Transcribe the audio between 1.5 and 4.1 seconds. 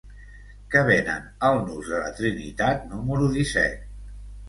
al nus de la Trinitat número disset?